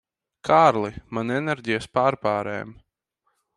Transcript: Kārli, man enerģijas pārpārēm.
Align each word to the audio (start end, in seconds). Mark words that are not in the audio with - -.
Kārli, 0.47 0.89
man 1.17 1.35
enerģijas 1.37 1.87
pārpārēm. 1.99 2.75